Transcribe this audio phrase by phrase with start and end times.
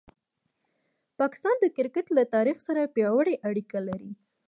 [1.19, 4.11] پاکستان د کرکټ له تاریخ سره پیاوړې اړیکه لري.